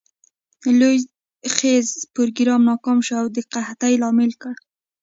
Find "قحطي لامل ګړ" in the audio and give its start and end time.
3.53-4.55